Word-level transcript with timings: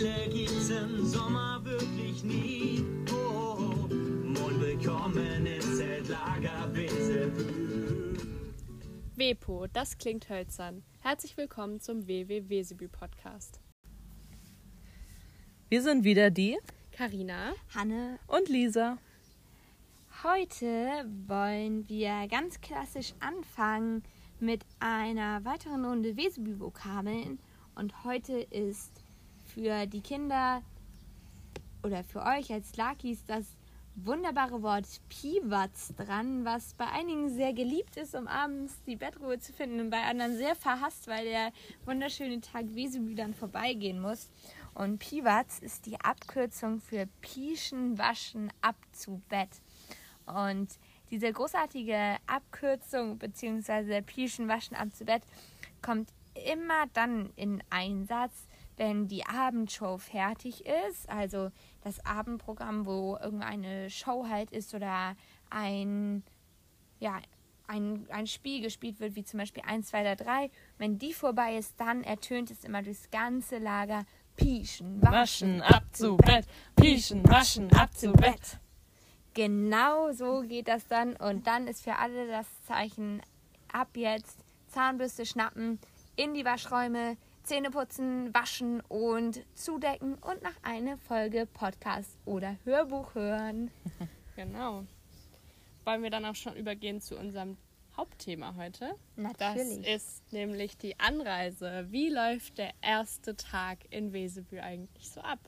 Langeweile 0.00 0.28
gibt's 0.30 0.70
im 0.70 1.04
Sommer 1.04 1.60
wirklich 1.64 2.24
nie. 2.24 2.84
Oh, 3.12 3.56
oh, 3.58 3.84
und 3.84 4.60
willkommen 4.60 5.46
im 5.46 5.60
Zeltlager 5.60 6.74
Wesebü. 6.74 8.16
WEPO, 9.16 9.66
das 9.72 9.98
klingt 9.98 10.28
hölzern. 10.30 10.82
Herzlich 11.00 11.36
willkommen 11.36 11.80
zum 11.80 12.06
WW 12.06 12.48
Wesebü 12.48 12.88
Podcast. 12.88 13.60
Wir 15.68 15.82
sind 15.82 16.04
wieder 16.04 16.30
die 16.30 16.58
Karina 16.92 17.52
Hanne, 17.74 18.18
und 18.26 18.48
Lisa. 18.48 18.96
heute 20.22 21.04
wollen 21.26 21.86
wir 21.88 22.26
ganz 22.28 22.60
klassisch 22.62 23.12
anfangen 23.20 24.02
mit 24.38 24.64
einer 24.78 25.44
weiteren 25.44 25.84
Runde 25.84 26.16
Wesebü-Vokabeln. 26.16 27.38
Und 27.74 28.04
heute 28.04 28.40
ist 28.40 29.04
für 29.54 29.86
die 29.86 30.00
Kinder 30.00 30.62
oder 31.82 32.04
für 32.04 32.22
euch 32.22 32.52
als 32.52 32.76
Lakis 32.76 33.24
das 33.24 33.44
wunderbare 33.96 34.62
Wort 34.62 34.86
Piwatz 35.08 35.94
dran, 35.96 36.44
was 36.44 36.74
bei 36.74 36.86
einigen 36.86 37.28
sehr 37.28 37.52
geliebt 37.52 37.96
ist, 37.96 38.14
um 38.14 38.26
abends 38.28 38.80
die 38.86 38.96
Bettruhe 38.96 39.38
zu 39.38 39.52
finden 39.52 39.80
und 39.80 39.90
bei 39.90 40.02
anderen 40.02 40.36
sehr 40.36 40.54
verhasst, 40.54 41.08
weil 41.08 41.24
der 41.24 41.52
wunderschöne 41.84 42.40
Tag 42.40 42.74
Wesebü 42.74 43.14
dann 43.14 43.34
vorbeigehen 43.34 44.00
muss. 44.00 44.30
Und 44.74 44.98
Piwatz 44.98 45.58
ist 45.58 45.86
die 45.86 46.00
Abkürzung 46.00 46.80
für 46.80 47.06
Pieschen, 47.20 47.98
Waschen, 47.98 48.52
ab 48.62 48.76
zu 48.92 49.20
Bett. 49.28 49.50
Und 50.26 50.68
diese 51.10 51.32
großartige 51.32 52.16
Abkürzung 52.26 53.18
bzw. 53.18 54.00
Pieschen, 54.02 54.48
Waschen, 54.48 54.76
ab 54.76 54.94
zu 54.94 55.04
Bett 55.04 55.22
kommt 55.82 56.10
immer 56.34 56.86
dann 56.92 57.32
in 57.36 57.62
Einsatz, 57.68 58.46
wenn 58.80 59.08
die 59.08 59.26
Abendshow 59.26 59.98
fertig 59.98 60.64
ist. 60.64 61.06
Also 61.10 61.50
das 61.82 62.02
Abendprogramm, 62.06 62.86
wo 62.86 63.18
irgendeine 63.22 63.90
Show 63.90 64.26
halt 64.26 64.50
ist 64.52 64.74
oder 64.74 65.16
ein, 65.50 66.22
ja, 66.98 67.20
ein, 67.66 68.06
ein 68.08 68.26
Spiel 68.26 68.62
gespielt 68.62 68.98
wird, 68.98 69.16
wie 69.16 69.22
zum 69.22 69.38
Beispiel 69.38 69.62
1, 69.66 69.88
2 69.88 70.00
oder 70.00 70.16
3. 70.16 70.50
Wenn 70.78 70.98
die 70.98 71.12
vorbei 71.12 71.58
ist, 71.58 71.78
dann 71.78 72.02
ertönt 72.04 72.50
es 72.50 72.64
immer 72.64 72.82
durchs 72.82 73.10
ganze 73.10 73.58
Lager. 73.58 74.06
Pieschen, 74.34 75.02
Waschen 75.02 75.60
ab 75.60 75.84
zu 75.92 76.16
Bett, 76.16 76.46
pieschen, 76.74 77.22
waschen 77.28 77.70
ab 77.74 77.92
zu 77.92 78.12
Bett. 78.12 78.58
Genau 79.34 80.10
so 80.12 80.40
geht 80.40 80.68
das 80.68 80.86
dann. 80.86 81.16
Und 81.16 81.46
dann 81.46 81.66
ist 81.66 81.84
für 81.84 81.96
alle 81.96 82.28
das 82.28 82.46
Zeichen 82.62 83.20
ab 83.70 83.90
jetzt 83.94 84.38
Zahnbürste 84.68 85.26
schnappen, 85.26 85.78
in 86.16 86.32
die 86.32 86.46
Waschräume, 86.46 87.18
Zähne 87.42 87.70
putzen, 87.70 88.32
waschen 88.34 88.80
und 88.82 89.44
zudecken 89.54 90.14
und 90.14 90.42
nach 90.42 90.56
einer 90.62 90.98
Folge 90.98 91.46
Podcast 91.46 92.18
oder 92.24 92.56
Hörbuch 92.64 93.14
hören. 93.14 93.70
Genau. 94.36 94.86
Wollen 95.84 96.02
wir 96.02 96.08
dann 96.08 96.24
auch 96.24 96.34
schon 96.34 96.56
übergehen 96.56 97.02
zu 97.02 97.18
unserem 97.18 97.58
Hauptthema 97.94 98.54
heute? 98.56 98.94
Das 99.16 99.38
Natürlich. 99.38 99.86
ist 99.86 100.32
nämlich 100.32 100.78
die 100.78 100.98
Anreise. 100.98 101.86
Wie 101.90 102.08
läuft 102.08 102.56
der 102.56 102.70
erste 102.80 103.36
Tag 103.36 103.78
in 103.90 104.14
Wesebü 104.14 104.60
eigentlich 104.60 105.10
so 105.10 105.20
ab? 105.20 105.40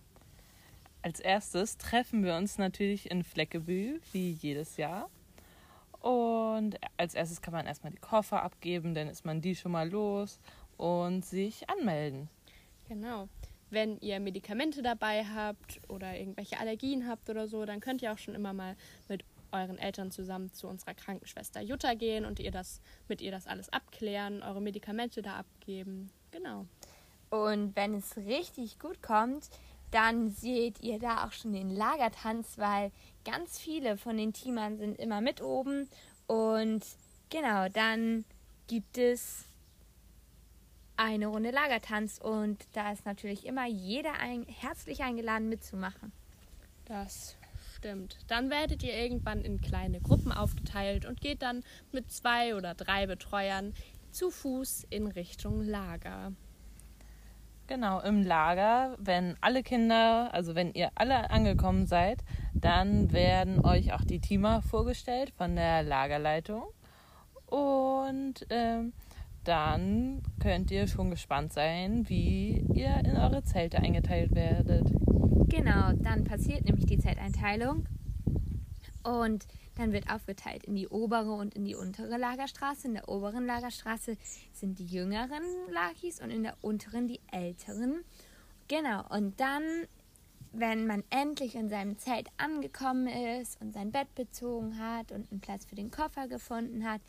Als 1.01 1.21
erstes 1.21 1.79
treffen 1.79 2.23
wir 2.23 2.37
uns 2.37 2.59
natürlich 2.59 3.11
in 3.11 3.25
Fleckebü, 3.25 4.01
wie 4.13 4.33
jedes 4.33 4.77
Jahr. 4.77 5.09
Und 6.01 6.77
als 6.97 7.15
erstes 7.15 7.41
kann 7.41 7.55
man 7.55 7.65
erstmal 7.67 7.93
die 7.93 7.99
Koffer 7.99 8.43
abgeben, 8.43 8.93
dann 8.93 9.09
ist 9.09 9.25
man 9.25 9.41
die 9.41 9.55
schon 9.57 9.73
mal 9.73 9.89
los 9.89 10.41
und 10.77 11.25
sich 11.25 11.69
anmelden. 11.69 12.29
Genau. 12.89 13.29
Wenn 13.71 13.99
ihr 14.01 14.21
Medikamente 14.21 14.83
dabei 14.83 15.25
habt 15.25 15.81
oder 15.89 16.19
irgendwelche 16.19 16.59
Allergien 16.59 17.09
habt 17.09 17.31
oder 17.31 17.49
so, 17.49 17.65
dann 17.65 17.81
könnt 17.81 18.03
ihr 18.03 18.13
auch 18.13 18.19
schon 18.19 18.35
immer 18.35 18.53
mal 18.53 18.77
mit 19.09 19.25
euren 19.53 19.79
Eltern 19.79 20.11
zusammen 20.11 20.53
zu 20.53 20.67
unserer 20.67 20.95
Krankenschwester 20.95 21.61
Jutta 21.61 21.95
gehen 21.95 22.25
und 22.25 22.41
ihr 22.41 22.51
das, 22.51 22.81
mit 23.09 23.21
ihr 23.21 23.31
das 23.31 23.47
alles 23.47 23.73
abklären, 23.73 24.43
eure 24.43 24.61
Medikamente 24.61 25.23
da 25.23 25.37
abgeben. 25.37 26.11
Genau. 26.31 26.67
Und 27.31 27.77
wenn 27.77 27.95
es 27.95 28.17
richtig 28.17 28.79
gut 28.79 29.03
kommt, 29.03 29.49
dann 29.91 30.31
seht 30.31 30.81
ihr 30.81 30.99
da 30.99 31.27
auch 31.27 31.33
schon 31.33 31.53
den 31.53 31.71
Lagertanz, 31.71 32.59
weil 32.59 32.91
ganz 33.25 33.59
viele 33.59 33.97
von 33.97 34.17
den 34.17 34.33
Teamern 34.33 34.79
sind 34.79 34.99
immer 34.99 35.21
mit 35.21 35.43
oben. 35.43 35.89
Und 36.27 36.83
genau, 37.31 37.69
dann 37.69 38.25
gibt 38.69 38.97
es 38.97 39.45
eine 41.03 41.27
Runde 41.27 41.51
Lagertanz 41.51 42.19
und 42.19 42.65
da 42.73 42.93
ist 42.93 43.05
natürlich 43.05 43.47
immer 43.47 43.67
jeder 43.67 44.15
ein, 44.21 44.47
herzlich 44.47 45.03
eingeladen 45.03 45.49
mitzumachen. 45.49 46.13
Das 46.85 47.37
stimmt. 47.77 48.19
Dann 48.29 48.51
werdet 48.51 48.83
ihr 48.83 48.95
irgendwann 48.95 49.43
in 49.43 49.61
kleine 49.61 50.01
Gruppen 50.01 50.33
aufgeteilt 50.33 51.05
und 51.05 51.21
geht 51.21 51.43
dann 51.43 51.65
mit 51.91 52.11
zwei 52.13 52.55
oder 52.55 52.75
drei 52.75 53.07
Betreuern 53.07 53.75
zu 54.11 54.31
Fuß 54.31 54.85
in 54.91 55.07
Richtung 55.09 55.63
Lager. 55.63 56.33
Genau, 57.67 58.01
im 58.01 58.23
Lager, 58.23 58.97
wenn 58.99 59.37
alle 59.41 59.63
Kinder, 59.63 60.29
also 60.33 60.55
wenn 60.55 60.73
ihr 60.75 60.91
alle 60.95 61.31
angekommen 61.31 61.87
seid, 61.87 62.23
dann 62.55 63.13
werden 63.13 63.65
euch 63.65 63.93
auch 63.95 64.05
die 64.05 64.21
Teamer 64.21 64.63
vorgestellt 64.63 65.33
von 65.37 65.57
der 65.57 65.83
Lagerleitung. 65.83 66.65
Und 67.47 68.47
ähm, 68.51 68.93
dann 69.45 70.23
könnt 70.41 70.71
ihr 70.71 70.87
schon 70.87 71.11
gespannt 71.11 71.53
sein, 71.53 72.09
wie 72.09 72.65
ihr 72.75 73.03
in 73.05 73.17
eure 73.17 73.43
Zelte 73.43 73.79
eingeteilt 73.79 74.35
werdet. 74.35 74.91
Genau, 75.49 75.93
dann 75.95 76.25
passiert 76.25 76.65
nämlich 76.65 76.87
die 76.87 76.99
Zeiteinteilung 76.99 77.87
und 79.03 79.47
dann 79.77 79.93
wird 79.93 80.11
aufgeteilt 80.11 80.65
in 80.65 80.75
die 80.75 80.89
obere 80.89 81.33
und 81.33 81.55
in 81.55 81.65
die 81.65 81.75
untere 81.75 82.19
Lagerstraße. 82.19 82.89
In 82.89 82.95
der 82.95 83.09
oberen 83.09 83.47
Lagerstraße 83.47 84.17
sind 84.53 84.79
die 84.79 84.87
jüngeren 84.87 85.43
Lakis 85.71 86.21
und 86.21 86.31
in 86.31 86.43
der 86.43 86.57
unteren 86.61 87.09
die 87.09 87.21
älteren. 87.31 88.05
Genau, 88.69 89.05
und 89.09 89.41
dann, 89.41 89.63
wenn 90.53 90.87
man 90.87 91.03
endlich 91.11 91.55
in 91.55 91.69
seinem 91.69 91.99
Zelt 91.99 92.29
angekommen 92.37 93.09
ist 93.41 93.61
und 93.61 93.73
sein 93.73 93.93
Bett 93.93 94.15
bezogen 94.15 94.79
hat 94.79 95.11
und 95.11 95.31
einen 95.31 95.41
Platz 95.41 95.65
für 95.65 95.75
den 95.75 95.91
Koffer 95.91 96.29
gefunden 96.29 96.85
hat, 96.85 97.01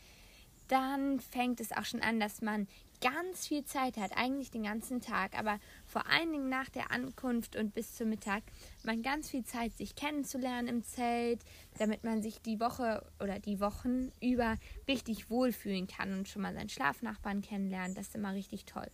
dann 0.68 1.20
fängt 1.20 1.60
es 1.60 1.72
auch 1.72 1.86
schon 1.86 2.02
an, 2.02 2.20
dass 2.20 2.42
man 2.42 2.68
ganz 3.02 3.48
viel 3.48 3.66
Zeit 3.66 3.98
hat, 3.98 4.16
eigentlich 4.16 4.50
den 4.50 4.64
ganzen 4.64 5.02
Tag, 5.02 5.38
aber 5.38 5.60
vor 5.86 6.08
allen 6.08 6.32
Dingen 6.32 6.48
nach 6.48 6.70
der 6.70 6.92
Ankunft 6.92 7.58
und 7.58 7.74
bis 7.74 7.96
zum 7.96 8.10
Mittag, 8.10 8.44
man 8.84 9.04
ganz 9.04 9.30
viel 9.30 9.44
Zeit, 9.44 9.76
sich 9.76 9.96
kennenzulernen 9.96 10.70
im 10.70 10.84
Zelt, 10.84 11.42
damit 11.78 12.06
man 12.06 12.22
sich 12.22 12.42
die 12.42 12.62
Woche 12.62 13.06
oder 13.20 13.40
die 13.40 13.60
Wochen 13.60 14.12
über 14.22 14.58
richtig 14.88 15.30
wohlfühlen 15.30 15.88
kann 15.88 16.14
und 16.14 16.30
schon 16.30 16.42
mal 16.42 16.54
seinen 16.54 16.70
Schlafnachbarn 16.70 17.42
kennenlernen. 17.42 17.94
Das 17.94 18.08
ist 18.08 18.16
immer 18.16 18.34
richtig 18.34 18.64
toll. 18.64 18.90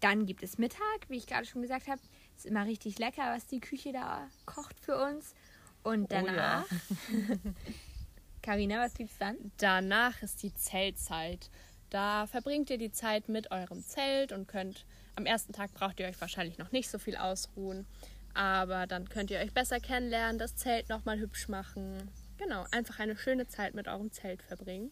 Dann 0.00 0.26
gibt 0.26 0.42
es 0.42 0.58
Mittag, 0.58 1.08
wie 1.08 1.16
ich 1.16 1.26
gerade 1.26 1.46
schon 1.46 1.62
gesagt 1.62 1.88
habe. 1.88 2.02
Ist 2.36 2.44
immer 2.44 2.66
richtig 2.66 2.98
lecker, 2.98 3.34
was 3.34 3.46
die 3.46 3.60
Küche 3.60 3.92
da 3.92 4.28
kocht 4.44 4.78
für 4.78 5.02
uns. 5.02 5.34
Und 5.82 6.12
Oh 6.12 6.26
ja. 6.26 6.66
Karina, 8.44 8.78
was 8.78 8.92
gibt's 8.92 9.16
dann? 9.16 9.38
Danach 9.56 10.20
ist 10.20 10.42
die 10.42 10.54
Zeltzeit. 10.54 11.48
Da 11.88 12.26
verbringt 12.26 12.68
ihr 12.68 12.76
die 12.76 12.92
Zeit 12.92 13.30
mit 13.30 13.50
eurem 13.50 13.82
Zelt 13.82 14.32
und 14.32 14.48
könnt 14.48 14.84
am 15.16 15.24
ersten 15.24 15.54
Tag 15.54 15.72
braucht 15.72 15.98
ihr 15.98 16.06
euch 16.06 16.20
wahrscheinlich 16.20 16.58
noch 16.58 16.70
nicht 16.70 16.90
so 16.90 16.98
viel 16.98 17.16
ausruhen, 17.16 17.86
aber 18.34 18.86
dann 18.86 19.08
könnt 19.08 19.30
ihr 19.30 19.38
euch 19.38 19.54
besser 19.54 19.80
kennenlernen, 19.80 20.38
das 20.38 20.56
Zelt 20.56 20.90
nochmal 20.90 21.20
hübsch 21.20 21.48
machen. 21.48 22.10
Genau, 22.36 22.66
einfach 22.70 22.98
eine 22.98 23.16
schöne 23.16 23.48
Zeit 23.48 23.74
mit 23.74 23.88
eurem 23.88 24.12
Zelt 24.12 24.42
verbringen. 24.42 24.90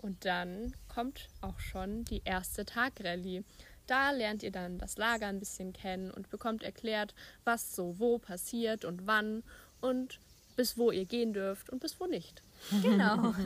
Und 0.00 0.24
dann 0.24 0.74
kommt 0.88 1.28
auch 1.42 1.60
schon 1.60 2.04
die 2.06 2.22
erste 2.24 2.64
Tagrallye. 2.64 3.44
Da 3.86 4.12
lernt 4.12 4.42
ihr 4.42 4.52
dann 4.52 4.78
das 4.78 4.96
Lager 4.96 5.26
ein 5.26 5.40
bisschen 5.40 5.74
kennen 5.74 6.10
und 6.10 6.30
bekommt 6.30 6.62
erklärt, 6.62 7.14
was 7.44 7.76
so 7.76 7.98
wo 7.98 8.16
passiert 8.16 8.86
und 8.86 9.06
wann 9.06 9.42
und 9.82 10.20
bis 10.56 10.78
wo 10.78 10.90
ihr 10.90 11.04
gehen 11.04 11.34
dürft 11.34 11.68
und 11.68 11.80
bis 11.80 12.00
wo 12.00 12.06
nicht. 12.06 12.42
Genau. 12.82 13.34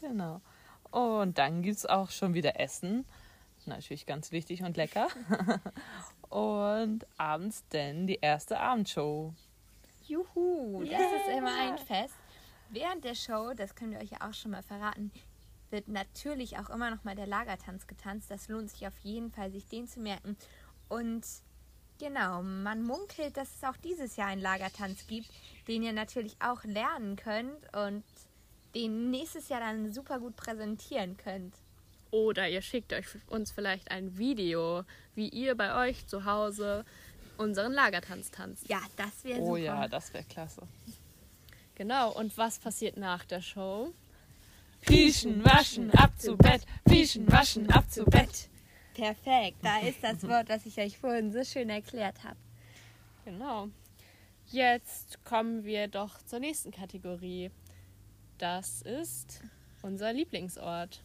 Genau. 0.00 0.42
Und 0.90 1.38
dann 1.38 1.62
gibt 1.62 1.78
es 1.78 1.86
auch 1.86 2.10
schon 2.10 2.34
wieder 2.34 2.60
Essen. 2.60 3.06
Natürlich 3.64 4.04
ganz 4.04 4.30
wichtig 4.30 4.62
und 4.62 4.76
lecker. 4.76 5.08
Und 6.28 7.06
abends 7.16 7.64
dann 7.70 8.06
die 8.06 8.18
erste 8.20 8.60
Abendshow. 8.60 9.32
Juhu, 10.06 10.84
das 10.84 11.00
ist 11.00 11.36
immer 11.36 11.54
ein 11.58 11.78
Fest. 11.78 12.14
Während 12.70 13.04
der 13.04 13.14
Show, 13.14 13.52
das 13.54 13.74
können 13.74 13.92
wir 13.92 14.00
euch 14.00 14.10
ja 14.10 14.28
auch 14.28 14.34
schon 14.34 14.50
mal 14.50 14.62
verraten, 14.62 15.10
wird 15.70 15.88
natürlich 15.88 16.58
auch 16.58 16.70
immer 16.70 16.90
noch 16.90 17.04
mal 17.04 17.14
der 17.14 17.26
Lagertanz 17.26 17.86
getanzt. 17.86 18.30
Das 18.30 18.48
lohnt 18.48 18.70
sich 18.70 18.86
auf 18.86 18.98
jeden 19.00 19.30
Fall, 19.30 19.50
sich 19.50 19.66
den 19.66 19.88
zu 19.88 20.00
merken. 20.00 20.36
Und 20.88 21.24
genau, 21.98 22.42
man 22.42 22.82
munkelt, 22.82 23.36
dass 23.36 23.54
es 23.54 23.64
auch 23.64 23.76
dieses 23.76 24.16
Jahr 24.16 24.28
einen 24.28 24.42
Lagertanz 24.42 25.06
gibt, 25.06 25.30
den 25.68 25.82
ihr 25.82 25.92
natürlich 25.92 26.36
auch 26.40 26.62
lernen 26.64 27.16
könnt 27.16 27.74
und 27.74 28.04
den 28.76 29.10
nächstes 29.10 29.48
Jahr 29.48 29.60
dann 29.60 29.92
super 29.92 30.18
gut 30.18 30.36
präsentieren 30.36 31.16
könnt. 31.16 31.54
Oder 32.10 32.48
ihr 32.48 32.62
schickt 32.62 32.92
euch 32.92 33.06
uns 33.26 33.50
vielleicht 33.50 33.90
ein 33.90 34.16
Video, 34.16 34.84
wie 35.14 35.28
ihr 35.28 35.54
bei 35.54 35.88
euch 35.88 36.06
zu 36.06 36.24
Hause 36.24 36.84
unseren 37.36 37.72
Lagertanz 37.72 38.30
tanzt. 38.30 38.68
Ja, 38.68 38.80
das 38.96 39.24
wäre 39.24 39.40
Oh 39.40 39.46
super. 39.46 39.58
ja, 39.58 39.88
das 39.88 40.12
wäre 40.14 40.24
klasse. 40.24 40.62
Genau, 41.74 42.12
und 42.12 42.36
was 42.38 42.58
passiert 42.58 42.96
nach 42.96 43.24
der 43.24 43.42
Show? 43.42 43.92
Pieschen, 44.82 45.44
waschen, 45.44 45.90
ab 45.92 46.12
zu 46.18 46.36
Bett. 46.36 46.62
Pieschen, 46.84 47.30
waschen, 47.30 47.70
ab 47.70 47.90
zu 47.90 48.04
Bett. 48.04 48.48
Perfekt, 48.94 49.58
da 49.62 49.80
ist 49.80 50.02
das 50.02 50.22
Wort, 50.26 50.48
das 50.48 50.64
ich 50.64 50.78
euch 50.78 50.96
vorhin 50.96 51.32
so 51.32 51.44
schön 51.44 51.68
erklärt 51.68 52.24
habe. 52.24 52.36
Genau. 53.24 53.68
Jetzt 54.46 55.22
kommen 55.24 55.64
wir 55.64 55.88
doch 55.88 56.22
zur 56.22 56.38
nächsten 56.38 56.70
Kategorie. 56.70 57.50
Das 58.38 58.82
ist 58.82 59.40
unser 59.80 60.12
Lieblingsort. 60.12 61.02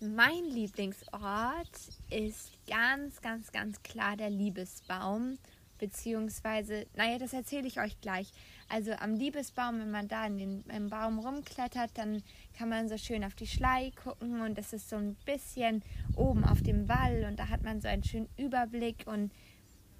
Mein 0.00 0.44
Lieblingsort 0.44 1.70
ist 2.08 2.52
ganz, 2.66 3.20
ganz, 3.20 3.52
ganz 3.52 3.82
klar 3.82 4.16
der 4.16 4.30
Liebesbaum. 4.30 5.38
Beziehungsweise, 5.78 6.86
naja, 6.96 7.18
das 7.18 7.32
erzähle 7.32 7.68
ich 7.68 7.78
euch 7.80 8.00
gleich. 8.00 8.32
Also 8.68 8.92
am 8.92 9.14
Liebesbaum, 9.14 9.78
wenn 9.78 9.90
man 9.90 10.08
da 10.08 10.26
in 10.26 10.38
den 10.38 10.64
im 10.74 10.88
Baum 10.88 11.18
rumklettert, 11.18 11.90
dann 11.94 12.22
kann 12.56 12.70
man 12.70 12.88
so 12.88 12.96
schön 12.96 13.22
auf 13.22 13.34
die 13.34 13.46
Schlei 13.46 13.92
gucken 14.02 14.40
und 14.40 14.56
das 14.56 14.72
ist 14.72 14.88
so 14.88 14.96
ein 14.96 15.16
bisschen 15.24 15.82
oben 16.16 16.44
auf 16.44 16.62
dem 16.62 16.88
Wall 16.88 17.26
und 17.28 17.38
da 17.38 17.48
hat 17.48 17.62
man 17.62 17.80
so 17.80 17.88
einen 17.88 18.02
schönen 18.02 18.28
Überblick 18.36 19.06
und 19.06 19.32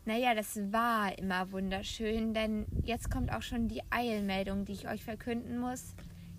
naja, 0.08 0.34
das 0.34 0.56
war 0.72 1.18
immer 1.18 1.52
wunderschön, 1.52 2.32
denn 2.32 2.64
jetzt 2.82 3.10
kommt 3.10 3.30
auch 3.30 3.42
schon 3.42 3.68
die 3.68 3.82
Eilmeldung, 3.90 4.64
die 4.64 4.72
ich 4.72 4.88
euch 4.88 5.04
verkünden 5.04 5.58
muss. 5.58 5.94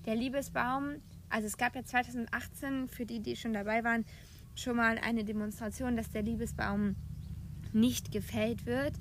Der 0.08 0.16
Liebesbaum, 0.16 0.96
also 1.30 1.46
es 1.46 1.56
gab 1.56 1.76
ja 1.76 1.84
2018, 1.84 2.88
für 2.88 3.06
die, 3.06 3.20
die 3.20 3.36
schon 3.36 3.54
dabei 3.54 3.84
waren, 3.84 4.06
schon 4.56 4.76
mal 4.76 4.98
eine 4.98 5.24
Demonstration, 5.24 5.96
dass 5.96 6.10
der 6.10 6.24
Liebesbaum 6.24 6.96
nicht 7.72 8.12
gefällt 8.12 8.66
wird. 8.66 8.94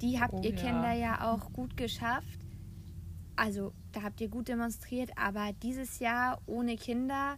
Die 0.00 0.18
habt 0.18 0.32
Oh 0.32 0.40
ihr 0.42 0.54
ja. 0.54 0.56
Kinder 0.56 0.92
ja 0.92 1.30
auch 1.30 1.52
gut 1.52 1.76
geschafft. 1.76 2.40
Also 3.36 3.74
da 3.92 4.04
habt 4.04 4.22
ihr 4.22 4.28
gut 4.28 4.48
demonstriert, 4.48 5.10
aber 5.16 5.52
dieses 5.62 5.98
Jahr 5.98 6.40
ohne 6.46 6.76
Kinder 6.76 7.36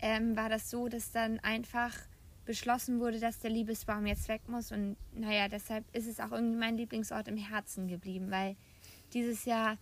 ähm, 0.00 0.36
war 0.36 0.50
das 0.50 0.68
so, 0.68 0.88
dass 0.88 1.12
dann 1.12 1.40
einfach 1.40 1.96
beschlossen 2.44 3.00
wurde, 3.00 3.20
dass 3.20 3.38
der 3.38 3.50
Liebesbaum 3.50 4.06
jetzt 4.06 4.28
weg 4.28 4.48
muss. 4.48 4.72
Und 4.72 4.96
naja, 5.12 5.48
deshalb 5.48 5.84
ist 5.94 6.06
es 6.06 6.20
auch 6.20 6.32
irgendwie 6.32 6.58
mein 6.58 6.76
Lieblingsort 6.76 7.28
im 7.28 7.36
Herzen 7.36 7.88
geblieben, 7.88 8.30
weil 8.30 8.56
dieses 9.12 9.44
Jahr 9.44 9.76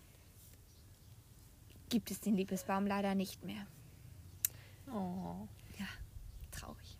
gibt 1.89 2.11
es 2.11 2.21
den 2.21 2.35
Liebesbaum 2.35 2.87
leider 2.87 3.15
nicht 3.15 3.45
mehr. 3.45 3.67
Oh. 4.93 5.49
Traurig. 6.59 6.97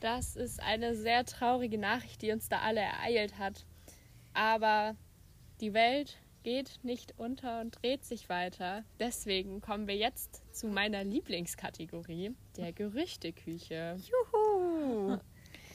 Das 0.00 0.36
ist 0.36 0.62
eine 0.62 0.94
sehr 0.94 1.24
traurige 1.24 1.78
Nachricht, 1.78 2.22
die 2.22 2.30
uns 2.30 2.48
da 2.48 2.60
alle 2.60 2.80
ereilt 2.80 3.38
hat. 3.38 3.64
Aber 4.34 4.96
die 5.60 5.72
Welt 5.74 6.18
geht 6.44 6.78
nicht 6.82 7.18
unter 7.18 7.60
und 7.60 7.82
dreht 7.82 8.04
sich 8.04 8.28
weiter. 8.28 8.84
Deswegen 9.00 9.60
kommen 9.60 9.88
wir 9.88 9.96
jetzt 9.96 10.42
zu 10.54 10.68
meiner 10.68 11.02
Lieblingskategorie, 11.04 12.32
der 12.56 12.72
Gerüchteküche. 12.72 13.96
Juhu! 13.96 14.37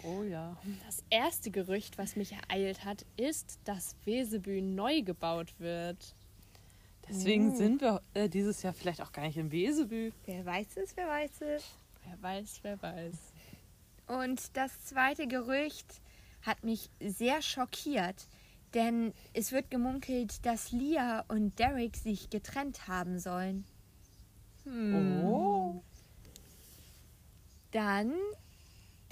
Oh 0.03 0.23
ja. 0.23 0.57
Das 0.85 1.03
erste 1.09 1.49
Gerücht, 1.49 1.97
was 1.97 2.15
mich 2.15 2.33
ereilt 2.33 2.83
hat, 2.83 3.05
ist, 3.15 3.59
dass 3.63 3.95
Wesebü 4.03 4.61
neu 4.61 5.01
gebaut 5.01 5.53
wird. 5.59 6.15
Deswegen 7.07 7.55
sind 7.55 7.81
wir 7.81 8.01
äh, 8.13 8.29
dieses 8.29 8.61
Jahr 8.63 8.73
vielleicht 8.73 9.01
auch 9.01 9.11
gar 9.11 9.25
nicht 9.25 9.37
im 9.37 9.51
Wesebü. 9.51 10.11
Wer 10.25 10.45
weiß 10.45 10.77
es, 10.77 10.95
wer 10.95 11.07
weiß 11.07 11.41
es. 11.41 11.63
Wer 12.05 12.21
weiß, 12.21 12.59
wer 12.63 12.81
weiß. 12.81 13.15
Und 14.07 14.55
das 14.57 14.85
zweite 14.85 15.27
Gerücht 15.27 16.01
hat 16.41 16.63
mich 16.63 16.89
sehr 16.99 17.41
schockiert, 17.41 18.27
denn 18.73 19.13
es 19.33 19.51
wird 19.51 19.71
gemunkelt, 19.71 20.45
dass 20.45 20.71
Lia 20.71 21.23
und 21.29 21.57
Derek 21.59 21.95
sich 21.95 22.29
getrennt 22.29 22.87
haben 22.87 23.19
sollen. 23.19 23.65
Oh. 24.65 25.81
Dann 27.71 28.13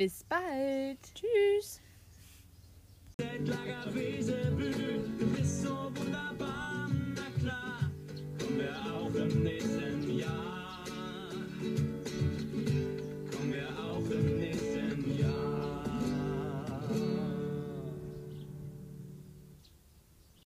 bis 0.02 0.24
bald. 0.24 0.98
Tschüss. 1.14 1.80